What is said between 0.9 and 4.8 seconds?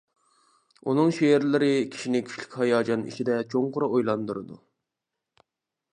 ئۇنىڭ شېئىرلىرى كىشىنى كۈچلۈك ھاياجان ئىچىدە چوڭقۇر ئويلاندۇرىدۇ.